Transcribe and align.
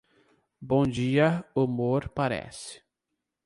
Bom 0.59 0.81
dia 0.87 1.45
humor 1.53 2.09
parece. 2.09 2.81